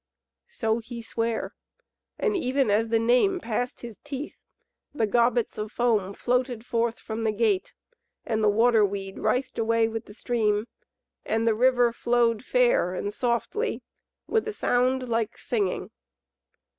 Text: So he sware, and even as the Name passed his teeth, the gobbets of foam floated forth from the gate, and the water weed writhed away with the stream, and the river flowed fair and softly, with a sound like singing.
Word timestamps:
So 0.47 0.79
he 0.79 1.03
sware, 1.03 1.53
and 2.17 2.35
even 2.35 2.71
as 2.71 2.89
the 2.89 2.97
Name 2.97 3.39
passed 3.39 3.81
his 3.81 3.99
teeth, 3.99 4.35
the 4.95 5.05
gobbets 5.05 5.59
of 5.59 5.71
foam 5.71 6.15
floated 6.15 6.65
forth 6.65 6.99
from 6.99 7.23
the 7.23 7.31
gate, 7.31 7.71
and 8.25 8.43
the 8.43 8.49
water 8.49 8.83
weed 8.83 9.19
writhed 9.19 9.59
away 9.59 9.87
with 9.87 10.05
the 10.05 10.15
stream, 10.15 10.65
and 11.23 11.45
the 11.47 11.53
river 11.53 11.91
flowed 11.93 12.43
fair 12.43 12.95
and 12.95 13.13
softly, 13.13 13.83
with 14.25 14.47
a 14.47 14.53
sound 14.53 15.07
like 15.07 15.37
singing. 15.37 15.91